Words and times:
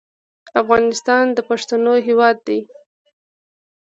افغانستان 0.61 1.25
د 1.33 1.39
پښتنو 1.49 1.93
هېواد 2.07 2.37
دی. 2.47 2.59